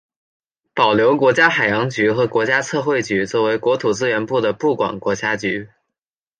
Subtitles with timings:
[0.73, 5.69] 保留国家海洋局和国家测绘局作为国土资源部的部管国家局。